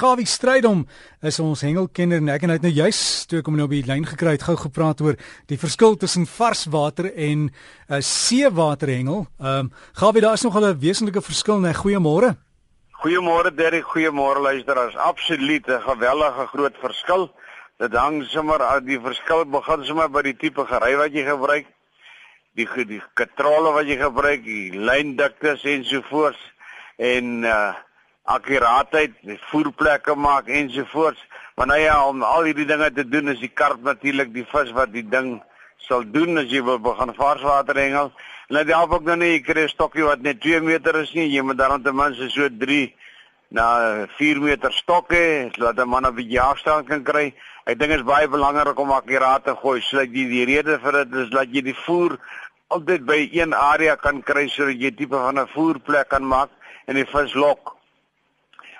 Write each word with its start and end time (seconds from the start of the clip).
Gawie 0.00 0.24
Strydom 0.24 0.86
is 1.20 1.36
ons 1.44 1.60
hengelkenner 1.60 2.22
en 2.22 2.30
ek 2.32 2.46
en 2.46 2.52
hy 2.52 2.54
het 2.56 2.62
nou 2.64 2.72
juis 2.72 3.00
toe 3.28 3.42
ek 3.42 3.48
hom 3.50 3.58
nou 3.58 3.66
op 3.66 3.72
die 3.74 3.82
lyn 3.84 4.06
gekry 4.08 4.32
het 4.32 4.46
gou 4.46 4.54
gepraat 4.56 5.02
oor 5.04 5.18
die 5.50 5.58
verskil 5.60 5.98
tussen 6.00 6.24
varswater 6.24 7.10
en 7.12 7.42
uh, 7.50 7.98
seewaterhengel. 8.00 9.26
Ehm 9.42 9.66
um, 9.66 9.68
Gawie, 10.00 10.22
daar 10.24 10.38
is 10.38 10.44
nog 10.46 10.56
'n 10.56 10.78
wesenlike 10.80 11.20
verskil, 11.20 11.60
né? 11.60 11.74
Goeiemôre. 11.76 12.32
Goeiemôre 13.02 13.52
Derek, 13.54 13.84
goeiemôre 13.84 14.40
luisteraars. 14.40 14.96
Absoluut 14.96 15.68
'n 15.68 15.80
gewellige 15.80 16.46
groot 16.46 16.76
verskil. 16.80 17.30
Dit 17.76 17.92
hang 17.92 18.24
sommer 18.24 18.62
uit 18.62 18.86
die 18.86 19.00
verskil 19.00 19.44
begin 19.44 19.84
sommer 19.84 20.08
by 20.08 20.22
die 20.22 20.36
tipe 20.36 20.64
gery 20.64 20.96
wat 20.96 21.12
jy 21.12 21.24
gebruik, 21.28 21.66
die 22.54 22.68
die 22.86 23.02
katrale 23.14 23.72
wat 23.72 23.86
jy 23.86 23.96
gebruik, 24.00 24.44
die 24.44 24.72
lyndiktes 24.72 25.64
ensovoorts 25.64 26.40
en 26.96 27.44
uh 27.44 27.74
akkuraatheid, 28.36 29.14
voerplekke 29.50 30.14
maak 30.14 30.48
ensovoorts. 30.48 31.22
Maar 31.56 31.66
nou 31.66 31.78
ja, 31.80 31.96
om 32.06 32.22
al 32.22 32.48
hierdie 32.48 32.66
dinge 32.66 32.92
te 32.92 33.04
doen 33.08 33.28
is 33.28 33.40
die 33.42 33.52
karp 33.52 33.82
natuurlik 33.82 34.32
die 34.34 34.46
vis 34.48 34.70
wat 34.76 34.92
die 34.92 35.06
ding 35.08 35.40
sal 35.88 36.04
doen 36.06 36.38
as 36.38 36.50
jy 36.52 36.62
wil 36.64 36.78
begin 36.82 37.14
varswater 37.16 37.76
hengel. 37.80 38.12
Nou 38.50 38.64
die 38.66 38.74
help 38.74 38.94
ook 38.96 39.06
nou 39.08 39.16
nie 39.20 39.32
jy 39.34 39.42
kry 39.46 39.64
'n 39.64 39.68
stokkie 39.68 40.04
wat 40.04 40.22
net 40.22 40.40
2 40.40 40.60
meter 40.60 40.96
is 41.02 41.12
nie, 41.14 41.28
jy 41.28 41.42
moet 41.42 41.58
dan 41.58 41.82
ten 41.82 41.96
minste 41.96 42.30
so 42.30 42.48
3 42.48 42.94
na 43.50 44.06
4 44.18 44.40
meter 44.40 44.72
stokke, 44.72 45.50
sodat 45.54 45.78
'n 45.78 45.88
man 45.88 46.06
'n 46.06 46.14
bietjie 46.14 46.40
afstand 46.40 46.88
kan 46.88 47.02
kry. 47.02 47.34
Ek 47.66 47.78
dink 47.78 47.90
dit 47.90 48.00
is 48.00 48.04
baie 48.04 48.28
belangrik 48.28 48.78
om 48.78 48.90
akkuraat 48.90 49.44
te 49.44 49.54
gooi, 49.54 49.80
sodat 49.80 50.08
jy 50.08 50.28
die 50.28 50.44
rede 50.44 50.78
vir 50.78 50.92
dit 51.04 51.14
is 51.14 51.30
dat 51.30 51.48
jy 51.52 51.62
die 51.62 51.76
voer 51.86 52.18
altyd 52.70 53.04
by 53.04 53.28
een 53.32 53.54
area 53.54 53.96
kan 53.96 54.22
kry 54.22 54.46
sodat 54.48 54.78
jy 54.80 54.90
tipe 54.94 55.16
van 55.16 55.38
'n 55.38 55.48
voerplek 55.54 56.08
kan 56.08 56.26
maak 56.26 56.50
en 56.86 56.94
die 56.94 57.06
vis 57.06 57.34
lok. 57.34 57.76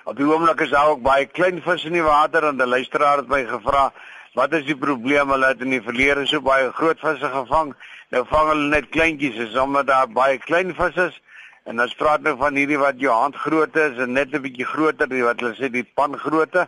Op 0.03 0.17
die 0.17 0.25
oomblik 0.25 0.63
is 0.65 0.71
daar 0.73 0.87
ook 0.89 1.01
baie 1.05 1.27
klein 1.29 1.59
vis 1.61 1.83
in 1.85 1.93
die 1.93 2.01
water 2.01 2.47
en 2.47 2.57
'n 2.57 2.67
luisteraar 2.67 3.17
het 3.17 3.27
my 3.27 3.45
gevra, 3.45 3.91
"Wat 4.33 4.53
is 4.53 4.65
die 4.65 4.75
probleem? 4.75 5.29
Hulle 5.29 5.45
het 5.45 5.61
in 5.61 5.69
die 5.69 5.81
verlede 5.81 6.25
so 6.25 6.41
baie 6.41 6.71
groot 6.71 6.99
visse 6.99 7.29
gevang. 7.29 7.75
Nou 8.09 8.25
vang 8.27 8.47
hulle 8.49 8.69
net 8.69 8.89
kleintjies, 8.89 9.35
is 9.35 9.57
omdat 9.57 9.87
daar 9.87 10.07
baie 10.07 10.37
klein 10.37 10.75
visse 10.75 11.05
is." 11.05 11.21
En 11.65 11.81
ons 11.81 11.93
praat 11.93 12.21
nou 12.21 12.37
van 12.37 12.55
hierdie 12.55 12.77
wat 12.77 12.93
jou 12.97 13.13
hand 13.13 13.35
groot 13.35 13.75
is 13.75 13.97
en 13.97 14.11
net 14.11 14.33
'n 14.33 14.41
bietjie 14.41 14.65
groter, 14.65 15.09
die 15.09 15.23
wat 15.23 15.39
hulle 15.39 15.55
sê 15.55 15.69
die 15.69 15.91
pan 15.93 16.17
grootte. 16.17 16.67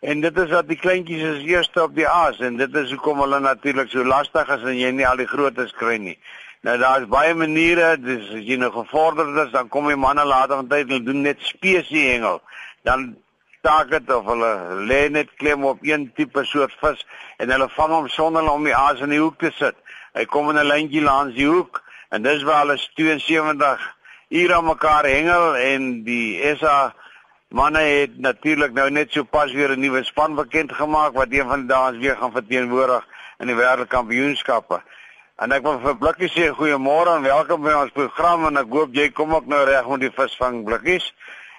En 0.00 0.20
dit 0.20 0.38
is 0.38 0.48
dat 0.48 0.68
die 0.68 0.78
kleintjies 0.78 1.22
is 1.22 1.44
eerste 1.44 1.82
op 1.82 1.94
die 1.94 2.08
aas 2.08 2.40
en 2.40 2.56
dit 2.56 2.74
is 2.74 2.90
hoekom 2.90 3.18
hulle 3.18 3.40
natuurlik 3.40 3.90
so 3.90 4.04
lastig 4.04 4.48
is 4.48 4.62
en 4.62 4.78
jy 4.78 4.90
nie 4.90 5.06
al 5.06 5.16
die 5.16 5.26
grootes 5.26 5.72
kry 5.72 5.96
nie. 5.96 6.18
Nou 6.60 6.78
daar's 6.78 7.06
baie 7.06 7.34
maniere, 7.34 7.96
dis 8.00 8.30
as 8.30 8.42
jy 8.42 8.56
nou 8.56 8.70
gevorderd 8.70 9.46
is, 9.46 9.52
dan 9.52 9.68
kom 9.68 9.86
die 9.86 9.96
manne 9.96 10.24
later 10.24 10.56
van 10.56 10.68
tyd 10.68 10.88
hulle 10.88 11.02
doen 11.02 11.22
net 11.22 11.38
spesie 11.40 12.10
hengel 12.10 12.42
dan 12.82 13.16
staak 13.58 13.90
dit 13.90 14.14
of 14.14 14.26
hulle 14.26 14.52
lê 14.90 15.08
net 15.10 15.28
klem 15.38 15.64
op 15.64 15.78
een 15.86 16.10
tipe 16.16 16.44
soort 16.44 16.74
vis 16.80 17.06
en 17.38 17.50
hulle 17.50 17.68
vang 17.76 17.92
hom 17.94 18.08
sonder 18.08 18.48
om 18.50 18.64
die 18.64 18.74
aas 18.74 19.00
in 19.00 19.14
die 19.14 19.20
hoek 19.22 19.38
te 19.38 19.52
sit. 19.54 19.76
Hy 20.18 20.24
kom 20.24 20.50
in 20.50 20.58
'n 20.58 20.66
lyntjie 20.66 21.02
langs 21.02 21.34
die 21.34 21.46
hoek 21.46 21.82
en 22.10 22.22
dis 22.22 22.42
waar 22.42 22.66
hulle 22.66 22.78
72 22.96 23.80
ure 24.28 24.54
aan 24.54 24.64
mekaar 24.64 25.04
hengel 25.04 25.56
en 25.56 26.02
die 26.04 26.54
SA 26.56 26.94
manne 27.48 27.78
het 27.78 28.18
natuurlik 28.18 28.72
nou 28.72 28.90
net 28.90 29.12
so 29.12 29.24
pas 29.24 29.52
weer 29.52 29.70
'n 29.70 29.80
nuwe 29.80 30.04
span 30.04 30.34
bekend 30.34 30.72
gemaak 30.72 31.12
wat 31.12 31.30
een 31.30 31.48
van 31.48 31.60
die 31.60 31.68
dae 31.68 31.98
weer 31.98 32.16
gaan 32.16 32.32
verteenwoordig 32.32 33.06
in 33.38 33.46
die 33.46 33.56
wêreldkampioenskappe. 33.56 34.82
En 35.36 35.52
ek 35.52 35.62
wil 35.62 35.78
vir 35.80 35.96
Blikkie 35.96 36.28
sê 36.28 36.50
goeiemôre 36.50 37.16
en 37.16 37.22
welkom 37.22 37.62
by 37.62 37.72
ons 37.72 37.90
program 37.90 38.46
en 38.46 38.56
ek 38.56 38.70
hoop 38.70 38.94
jy 38.94 39.10
kom 39.10 39.34
ook 39.34 39.46
nou 39.46 39.64
reg 39.64 39.88
met 39.88 40.00
die 40.00 40.10
visvang 40.10 40.64
Blikkies 40.64 41.12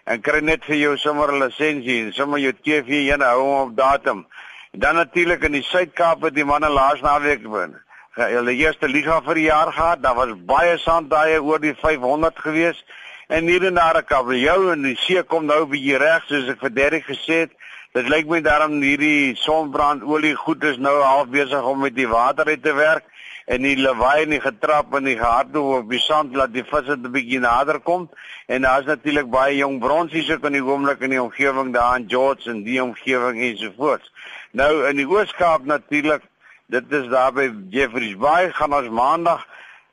en 0.05 0.21
kry 0.21 0.41
net 0.43 0.65
vir 0.67 0.75
jou 0.75 0.97
sommer 0.97 1.31
'n 1.31 1.39
lisensie 1.43 1.99
en 2.05 2.13
sommer 2.13 2.39
jou 2.39 2.53
TV 2.53 2.89
een 3.11 3.21
hou 3.21 3.61
op 3.61 3.75
datum. 3.75 4.25
Dan 4.71 4.95
natuurlik 4.95 5.43
in 5.43 5.51
die 5.51 5.63
Suid-Kaap 5.63 6.21
het 6.21 6.35
die 6.35 6.45
manne 6.45 6.69
laas 6.69 7.01
naweek 7.01 7.43
wen. 7.47 7.79
Hulle 8.15 8.53
eerste 8.53 8.87
liga 8.87 9.21
vir 9.21 9.35
die 9.35 9.47
jaar 9.49 9.71
gehad. 9.71 10.01
Daar 10.01 10.15
was 10.15 10.33
baie 10.45 10.77
sanddae 10.77 11.41
oor 11.41 11.59
die 11.59 11.75
500 11.75 12.39
gewees. 12.39 12.83
En 13.27 13.47
hier 13.47 13.65
en 13.65 13.73
daar 13.73 13.97
'n 13.97 14.05
kabeljou 14.05 14.71
en 14.71 14.81
die 14.81 14.95
see 14.95 15.23
kom 15.23 15.45
nou 15.45 15.65
bietjie 15.65 15.97
reg 15.97 16.23
soos 16.27 16.49
ek 16.49 16.59
vir 16.59 16.73
Derek 16.73 17.05
gesê 17.05 17.39
het. 17.45 17.51
Dit 17.93 18.09
lyk 18.09 18.27
my 18.27 18.41
daarom 18.41 18.81
hierdie 18.81 19.35
sonbrandolie 19.35 20.35
goed 20.35 20.63
is 20.63 20.77
nou 20.77 21.01
half 21.01 21.27
besig 21.27 21.63
om 21.63 21.79
met 21.79 21.95
die 21.95 22.07
water 22.07 22.45
uit 22.45 22.63
te 22.63 22.73
werk 22.73 23.03
en 23.45 23.61
die 23.65 23.75
lawaai 23.77 24.23
en 24.23 24.35
die 24.35 24.41
getrap 24.41 24.93
en 24.95 25.07
die 25.07 25.17
gehardloop 25.19 25.83
op 25.83 25.89
die 25.91 25.99
sand 25.99 26.35
laat 26.35 26.53
die 26.53 26.63
visse 26.63 26.95
'n 26.95 27.11
bietjie 27.11 27.39
nader 27.39 27.79
kom. 27.79 28.09
En 28.47 28.61
daar's 28.61 28.85
natuurlik 28.85 29.29
baie 29.29 29.57
jong 29.57 29.79
bronsies 29.79 30.31
ook 30.31 30.45
in 30.45 30.53
die 30.53 30.63
oomblik 30.63 31.01
in 31.01 31.09
die 31.09 31.21
omgewing 31.21 31.73
daar 31.73 31.97
in 31.99 32.09
George 32.09 32.49
en 32.49 32.63
die 32.63 32.83
omgewing 32.83 33.41
ensovoorts. 33.41 34.11
Nou 34.51 34.87
in 34.87 34.95
die 34.95 35.07
Ooskaap 35.07 35.65
natuurlik, 35.65 36.21
dit 36.67 36.91
is 36.91 37.07
daar 37.07 37.33
by 37.33 37.51
Jeffreys 37.69 38.17
Bay 38.17 38.51
gaan 38.51 38.73
ons 38.73 38.89
maandag 38.89 39.47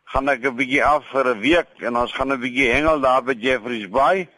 gaan 0.05 0.29
ek 0.29 0.45
'n 0.45 0.57
bietjie 0.57 0.85
af 0.85 1.05
vir 1.13 1.35
'n 1.35 1.41
week 1.41 1.71
en 1.79 1.97
ons 1.97 2.13
gaan 2.13 2.33
'n 2.33 2.41
bietjie 2.41 2.71
hengel 2.71 3.01
daar 3.01 3.23
by 3.23 3.35
Jeffreys 3.39 3.89
Bay. 3.89 4.29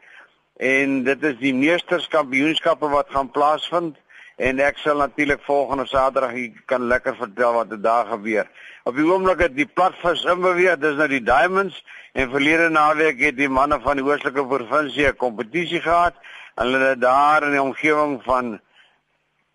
En 0.56 1.02
dit 1.04 1.22
is 1.22 1.36
die 1.38 1.54
meesterskampioenskappe 1.54 2.88
wat 2.88 3.10
gaan 3.10 3.30
plaasvind 3.30 3.96
en 4.36 4.60
ek 4.60 4.78
sal 4.78 4.96
natuurlik 4.96 5.42
volgende 5.44 5.86
Saterdag 5.86 6.32
kan 6.66 6.86
lekker 6.88 7.16
vertel 7.16 7.52
wat 7.52 7.82
daar 7.82 8.06
gebeur. 8.06 8.48
Op 8.84 8.96
die 8.96 9.04
oomblik 9.06 9.38
het 9.38 9.56
die 9.56 9.68
platvis 9.68 10.24
inbeweeg, 10.24 10.80
dis 10.82 10.96
nou 10.98 11.08
die 11.08 11.22
Diamonds 11.22 11.84
en 12.12 12.30
verlede 12.30 12.68
naweek 12.68 13.20
het 13.20 13.36
die 13.36 13.48
manne 13.48 13.78
van 13.80 14.00
die 14.00 14.04
Oostelike 14.04 14.46
provinsie 14.46 15.06
'n 15.06 15.16
kompetisie 15.16 15.80
gehad. 15.80 16.14
Hulle 16.54 16.78
het 16.78 17.00
daar 17.00 17.42
in 17.42 17.50
die 17.50 17.62
omgewing 17.62 18.22
van 18.24 18.60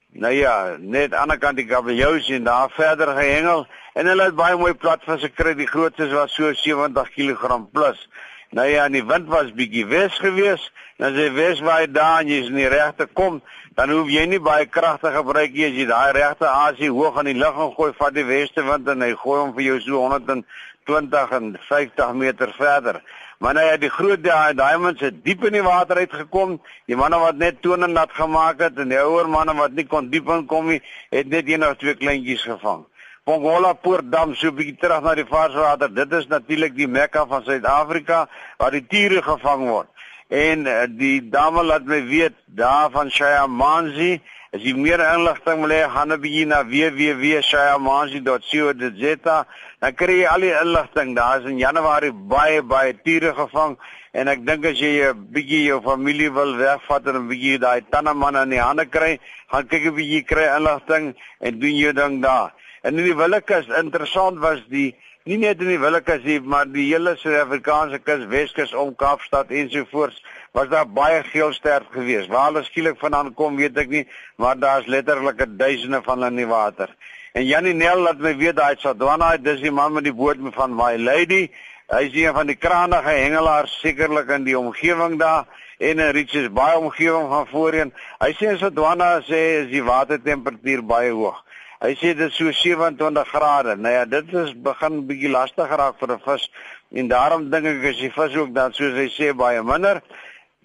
nou 0.10 0.34
ja, 0.34 0.76
net 0.80 1.04
aan 1.04 1.09
die 1.09 1.18
ander 1.20 1.38
kant 1.38 1.58
die 1.58 1.66
Kabeljous 1.66 2.30
en 2.30 2.44
daar 2.44 2.70
verder 2.70 3.08
gehengel 3.08 3.68
en 3.94 4.06
hulle 4.06 4.24
het 4.24 4.36
baie 4.36 4.56
mooi 4.58 4.74
platvisse 4.74 5.28
gekry. 5.28 5.54
Die 5.56 5.68
grootstes 5.68 6.12
was 6.12 6.34
so 6.34 6.54
70 6.54 7.09
kg 7.14 7.70
plus. 7.72 8.09
Nou 8.57 8.66
ja, 8.69 8.88
die 8.90 9.03
wind 9.06 9.28
was 9.29 9.51
bietjie 9.53 9.85
wes 9.85 10.16
gewees. 10.18 10.63
Nou 10.97 11.12
as 11.12 11.18
jy 11.19 11.28
wes 11.35 11.59
waar 11.62 11.84
jy 11.84 11.90
daar 11.94 12.23
en 12.23 12.29
jy's 12.31 12.47
in 12.50 12.57
die 12.57 12.72
regte 12.72 13.06
kom, 13.19 13.35
dan 13.78 13.91
hoef 13.94 14.09
jy 14.09 14.23
nie 14.25 14.40
baie 14.41 14.66
krag 14.66 14.97
te 15.03 15.12
gebruik 15.13 15.53
nie 15.53 15.68
as 15.68 15.78
jy 15.78 15.85
daai 15.91 16.16
regte 16.18 16.47
asie 16.50 16.90
hoog 16.90 17.19
in 17.22 17.29
die 17.29 17.35
lug 17.38 17.53
gaan 17.53 17.75
gooi 17.75 17.91
vat 18.00 18.16
die 18.16 18.25
weste 18.25 18.66
wind 18.66 18.90
en 18.90 19.06
hy 19.06 19.12
gooi 19.22 19.38
hom 19.44 19.53
vir 19.59 19.66
jou 19.67 19.78
so 19.85 20.01
120 20.01 21.38
en 21.38 21.53
50 21.67 22.17
meter 22.23 22.56
verder. 22.57 23.01
Maar 23.38 23.59
nou 23.59 23.67
ja, 23.67 23.78
die 23.78 23.94
groot 23.94 24.25
diamonds 24.25 25.06
het 25.06 25.22
diep 25.22 25.46
in 25.46 25.59
die 25.59 25.62
water 25.62 26.01
uitgekom. 26.01 26.57
Die 26.90 26.97
manne 26.97 27.22
wat 27.22 27.38
net 27.38 27.62
tone 27.62 27.85
nat 27.94 28.09
gemaak 28.17 28.66
het 28.66 28.81
en 28.81 28.90
die 28.90 28.97
ouer 28.97 29.29
manne 29.29 29.53
wat 29.59 29.78
nie 29.78 29.85
kon 29.85 30.09
diep 30.09 30.34
inkom 30.34 30.73
nie, 30.73 30.81
het 31.13 31.29
net 31.29 31.46
een 31.46 31.67
of 31.67 31.78
twee 31.78 31.94
kleintjies 31.94 32.50
gevang. 32.50 32.88
Pongola 33.28 33.76
Poortdam 33.76 34.32
so 34.40 34.48
'n 34.48 34.56
bietjie 34.56 34.80
terug 34.80 35.04
na 35.04 35.12
die 35.16 35.28
varswater. 35.28 35.94
Dit 35.94 36.12
is 36.14 36.28
natuurlik 36.28 36.76
die 36.76 36.88
Mekka 36.88 37.28
van 37.28 37.44
Suid-Afrika 37.44 38.28
waar 38.58 38.72
die 38.72 38.88
tiere 38.88 39.22
gevang 39.22 39.68
word. 39.68 39.88
En 40.30 40.66
uh, 40.66 40.84
die 40.88 41.30
dame 41.30 41.64
laat 41.64 41.86
my 41.86 42.06
weet 42.08 42.34
daarvan 42.46 43.12
Shaya 43.12 43.48
Manzi 43.48 44.22
as 44.56 44.62
jy 44.64 44.74
meer 44.80 45.00
inligting 45.04 45.60
wil 45.60 45.70
hê 45.76 45.90
gaan 45.92 46.14
'n 46.14 46.22
bietjie 46.24 46.46
na 46.48 46.64
www.shayamanzi.co.za 46.64 49.46
dan 49.82 49.94
kry 49.94 50.14
jy 50.22 50.28
al 50.28 50.40
die 50.40 50.59
inligting. 50.64 51.16
Daar 51.16 51.40
is 51.40 51.46
in 51.52 51.58
Januarie 51.59 52.14
baie 52.14 52.62
baie 52.64 52.94
tiere 53.04 53.34
gevang 53.36 53.78
en 54.14 54.28
ek 54.28 54.46
dink 54.48 54.66
as 54.66 54.80
jy 54.80 55.04
'n 55.04 55.28
bietjie 55.36 55.64
jou 55.68 55.82
familie 55.82 56.32
wil 56.32 56.56
wegvat 56.56 57.08
en 57.08 57.16
'n 57.16 57.28
bietjie 57.28 57.59
daai 57.59 57.82
tanneman 57.92 58.36
in 58.36 58.50
die 58.56 58.62
hande 58.64 58.86
kry 58.86 59.20
gaan 59.52 59.68
kyk 59.68 59.86
'n 59.92 59.96
bietjie 60.00 60.24
kry 60.24 60.48
inligting 60.56 61.16
en 61.42 61.59
doen 61.59 61.76
jou 61.76 61.94
ding 61.94 62.22
daar 62.24 62.52
en 62.88 62.96
in 62.96 63.03
die 63.09 63.16
Willekus 63.20 63.68
interessant 63.75 64.40
was 64.40 64.62
die 64.72 64.94
nie 65.28 65.36
net 65.42 65.59
in 65.59 65.74
die 65.74 65.80
Willekus 65.81 66.24
nie, 66.24 66.38
maar 66.40 66.70
die 66.72 66.86
hele 66.88 67.18
Suid-Afrikaanse 67.20 68.00
kus, 68.00 68.24
Weskus 68.31 68.72
om 68.72 68.94
Kaapstad 68.96 69.52
ensovoorts, 69.52 70.22
was 70.56 70.70
daar 70.72 70.88
baie 70.88 71.20
geelsterf 71.28 71.90
geweest. 71.92 72.31
Waar 72.31 72.47
hulle 72.47 72.64
skielik 72.64 72.96
vandaan 73.02 73.34
kom, 73.36 73.59
weet 73.59 73.76
ek 73.84 73.92
nie, 73.92 74.06
maar 74.40 74.56
daar's 74.56 74.88
letterlik 74.88 75.44
duisende 75.59 76.00
van 76.06 76.22
hulle 76.22 76.32
in 76.32 76.40
die 76.40 76.47
water. 76.47 76.94
En 77.35 77.44
Janie 77.46 77.76
Nel 77.76 78.06
laat 78.06 78.23
my 78.23 78.32
weet 78.40 78.56
daai 78.56 78.79
Sadwana, 78.79 79.34
dis 79.38 79.59
die 79.61 79.72
man 79.72 79.97
met 79.97 80.08
die 80.08 80.16
boot 80.16 80.40
van 80.56 80.72
My 80.73 80.96
Lady. 80.96 81.50
Hy 81.91 82.02
is 82.08 82.16
een 82.16 82.34
van 82.35 82.47
die 82.47 82.56
krangige 82.56 83.17
hengelaars 83.20 83.76
sekerlik 83.84 84.32
in 84.32 84.47
die 84.47 84.56
omgewing 84.59 85.20
daar 85.20 85.44
en 85.78 86.00
in 86.00 86.16
Richards 86.16 86.53
Bay 86.56 86.79
omgewing 86.79 87.28
van 87.29 87.46
voorheen. 87.52 87.91
Hy 88.23 88.32
sê 88.40 88.56
Sadwana 88.58 89.17
sê 89.28 89.44
is 89.66 89.70
die 89.76 89.84
watertemperatuur 89.84 90.82
baie 90.88 91.11
hoog. 91.11 91.44
Hy 91.82 91.94
sê 91.94 92.14
dit 92.18 92.26
is 92.26 92.35
so 92.35 92.52
27 92.52 93.24
grade. 93.29 93.76
Nou 93.78 93.94
ja, 93.94 94.06
dit 94.06 94.34
is 94.34 94.53
begin 94.66 95.03
bietjie 95.09 95.29
lastig 95.29 95.70
raak 95.70 96.00
vir 96.00 96.14
'n 96.16 96.24
vis 96.26 96.50
en 96.91 97.08
daarom 97.08 97.50
dink 97.52 97.66
ek 97.66 97.85
as 97.91 98.00
die 98.02 98.09
vis 98.09 98.35
ook 98.35 98.53
dan 98.53 98.74
soos 98.74 98.96
hy 98.97 99.09
sê 99.18 99.34
baie 99.34 99.62
minder 99.64 100.02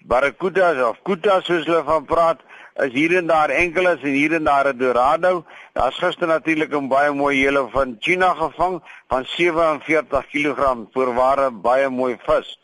barracudas 0.05 0.81
of 0.83 0.97
kutas 1.03 1.45
soos 1.45 1.65
hulle 1.65 1.83
van 1.83 2.05
praat 2.05 2.39
is 2.85 2.91
hier 2.93 3.17
en 3.17 3.27
daar 3.27 3.49
enkeles 3.49 4.01
en 4.01 4.15
hier 4.17 4.33
en 4.33 4.43
daar 4.43 4.67
'n 4.73 4.77
dorado. 4.77 5.45
Daar's 5.73 5.97
gister 5.97 6.27
natuurlik 6.27 6.73
'n 6.73 6.87
baie 6.87 7.11
mooi 7.11 7.37
hele 7.37 7.67
van 7.69 7.97
China 7.99 8.33
gevang 8.33 8.81
van 9.07 9.25
47 9.25 10.25
kg 10.33 10.87
voorware 10.93 11.51
baie 11.51 11.89
mooi 11.89 12.17
vis. 12.25 12.59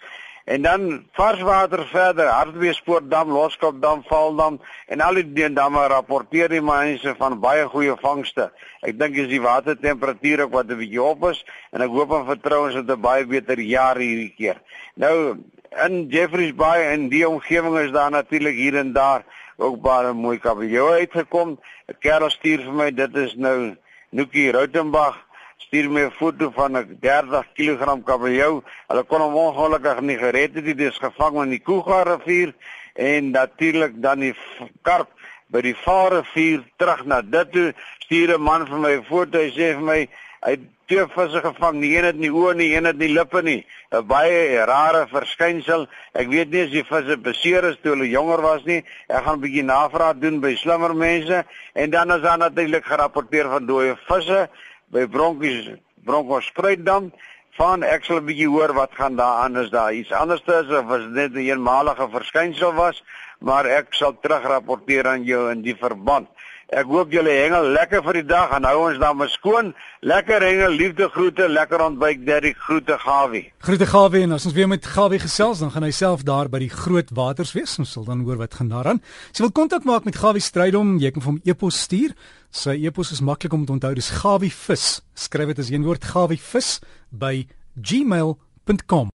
En 0.50 0.62
dan 0.62 1.06
varswater 1.13 1.88
verder, 1.88 2.25
Hartbeespoortdam, 2.28 3.30
Loskopdam, 3.30 4.00
Valdam 4.07 4.56
en 4.88 5.01
al 5.06 5.19
die 5.22 5.50
damme 5.54 5.84
rapporteer 5.92 6.50
die 6.50 6.62
mense 6.66 7.13
van 7.19 7.36
baie 7.44 7.68
goeie 7.69 7.94
vangste. 8.01 8.48
Ek 8.81 8.98
dink 8.98 9.19
is 9.22 9.30
die 9.30 9.42
watertemperatuur 9.44 10.48
ook 10.48 10.56
wat 10.57 10.72
'n 10.74 10.80
bietjie 10.80 11.04
op 11.04 11.28
is 11.30 11.44
en 11.69 11.86
ek 11.86 11.94
hoop 11.94 12.16
en 12.18 12.25
vertrou 12.25 12.63
ons 12.66 12.80
het 12.81 12.90
'n 12.90 13.01
baie 13.01 13.25
beter 13.25 13.60
jaar 13.60 14.01
hierdie 14.01 14.34
keer. 14.34 14.57
Nou 14.96 15.38
in 15.86 16.10
Jeffreys 16.10 16.56
Bay 16.56 16.81
en 16.94 17.10
die 17.10 17.28
omgewing 17.30 17.78
is 17.86 17.92
daar 17.92 18.12
natuurlik 18.12 18.56
hier 18.56 18.75
en 18.75 18.94
daar 18.94 19.24
ook 19.57 19.81
baie 19.81 20.13
mooi 20.13 20.40
kabeljou 20.40 20.90
uitgekom. 20.98 21.60
'n 21.88 21.98
Kerel 22.00 22.30
stuur 22.30 22.66
vir 22.66 22.74
my, 22.74 22.92
dit 22.92 23.16
is 23.16 23.36
nou 23.36 23.78
Nookie 24.10 24.52
Rautenbach 24.52 25.29
stuur 25.65 25.89
my 25.89 26.03
'n 26.06 26.11
foto 26.11 26.51
van 26.56 26.77
'n 26.77 26.97
30 27.01 27.45
kg 27.53 28.03
kabeljou. 28.03 28.63
Hulle 28.88 29.03
kon 29.03 29.21
hom 29.21 29.35
ongelukkig 29.35 30.01
nie 30.01 30.17
gered 30.17 30.56
het 30.56 30.65
nie. 30.65 30.75
Dit 30.75 30.91
is 30.91 30.97
gevang 30.97 31.44
in 31.44 31.50
die 31.50 31.63
Koega 31.67 32.03
rivier 32.03 32.53
en 32.94 33.31
natuurlik 33.31 33.94
dan 34.01 34.19
die 34.19 34.35
karp 34.81 35.09
by 35.47 35.61
die 35.61 35.75
Vaalrivier 35.75 36.63
terug 36.77 37.06
na 37.06 37.21
dit 37.21 37.51
toe. 37.51 37.73
Stuur 38.00 38.38
'n 38.38 38.41
man 38.41 38.67
vir 38.67 38.79
my 38.79 38.94
'n 38.97 39.03
foto. 39.03 39.38
Hy 39.38 39.50
sê 39.51 39.75
vir 39.75 39.81
my 39.81 40.07
hy 40.41 40.57
twee 40.88 41.06
visse 41.07 41.41
gevang. 41.41 41.81
Die 41.81 41.97
een 41.97 42.06
het 42.06 42.15
nie 42.15 42.31
oë 42.31 42.56
nie, 42.56 42.75
een 42.75 42.85
het 42.85 42.97
nie 42.97 43.13
lippe 43.13 43.41
nie. 43.41 43.65
'n 43.91 44.07
Baie 44.07 44.65
rare 44.65 45.07
verskynsel. 45.07 45.88
Ek 46.13 46.27
weet 46.27 46.50
nie 46.51 46.63
as 46.63 46.71
die 46.71 46.83
visse 46.83 47.17
beseer 47.17 47.63
is 47.63 47.77
toe 47.81 47.91
hulle 47.91 48.09
jonger 48.09 48.41
was 48.41 48.63
nie. 48.65 48.83
Ek 49.07 49.23
gaan 49.23 49.38
'n 49.38 49.41
bietjie 49.41 49.63
navraag 49.63 50.19
doen 50.19 50.39
by 50.39 50.56
slimmer 50.56 50.95
mense 50.95 51.45
en 51.73 51.89
dan 51.89 52.11
is 52.11 52.21
daar 52.21 52.38
natuurlik 52.38 52.85
gerapporteer 52.85 53.50
van 53.50 53.65
dooie 53.65 53.97
visse 54.07 54.50
by 54.91 55.06
Bronkies 55.06 55.77
Bronkos 56.06 56.50
Spruitdam 56.50 57.12
van 57.59 57.83
ek 57.83 58.06
sal 58.06 58.21
'n 58.21 58.25
bietjie 58.25 58.50
hoor 58.50 58.74
wat 58.74 58.91
gaan 58.95 59.15
daar 59.15 59.51
is 59.62 59.69
daar. 59.69 59.94
Iets 59.94 60.12
anders 60.12 60.41
is 60.45 60.69
of 60.69 60.86
was 60.86 61.06
dit 61.13 61.31
'n 61.31 61.38
een 61.38 61.50
eenmalige 61.50 62.07
verskynsel 62.09 62.74
was 62.74 63.03
maar 63.39 63.65
ek 63.65 63.94
sal 63.95 64.15
terugrapporteer 64.21 65.07
aan 65.07 65.24
jou 65.24 65.47
in 65.51 65.62
die 65.65 65.75
verband 65.75 66.27
Ek 66.69 66.86
hoop 66.86 67.09
julle 67.09 67.31
hengel 67.33 67.71
lekker 67.74 68.03
vir 68.06 68.19
die 68.19 68.27
dag 68.30 68.51
en 68.53 68.65
hou 68.69 68.83
ons 68.83 69.00
dan 69.01 69.15
maar 69.18 69.31
skoon. 69.33 69.71
Lekker 70.06 70.44
hengel, 70.45 70.75
liefde 70.77 71.07
groete, 71.09 71.47
lekker 71.50 71.81
ontbyt 71.81 72.21
Derrick 72.27 72.59
groete 72.62 73.00
Gawie. 73.01 73.47
Groete 73.65 73.88
Gawie 73.89 74.21
en 74.27 74.38
as 74.38 74.45
ons 74.45 74.53
weer 74.53 74.69
met 74.69 74.86
Gawie 74.86 75.18
gesels 75.24 75.63
dan 75.63 75.74
gaan 75.74 75.88
hy 75.88 75.91
self 75.97 76.21
daar 76.30 76.45
by 76.53 76.62
die 76.62 76.69
groot 76.69 77.09
waters 77.18 77.56
wees. 77.57 77.74
Ons 77.81 77.97
sal 77.97 78.06
dan 78.06 78.21
hoor 78.21 78.38
wat 78.38 78.53
gaan 78.59 78.69
daaraan. 78.69 79.01
As 79.33 79.42
jy 79.42 79.47
wil 79.47 79.56
kontak 79.63 79.89
maak 79.89 80.06
met 80.06 80.21
Gawie 80.21 80.45
Strydom, 80.45 81.00
jy 81.01 81.09
kan 81.15 81.25
vir 81.25 81.33
hom 81.33 81.42
e-pos 81.42 81.83
stuur. 81.89 82.13
Sy 82.53 82.77
e-pos 82.85 83.18
is 83.18 83.25
maklik 83.25 83.57
om 83.57 83.65
te 83.65 83.74
onthou. 83.74 83.95
Dis 83.97 84.13
gawievis. 84.21 85.00
Skryf 85.18 85.56
dit 85.56 85.65
as 85.65 85.74
een 85.74 85.89
woord 85.89 86.06
gawievis 86.06 86.75
by 87.09 87.47
gmail.com. 87.81 89.09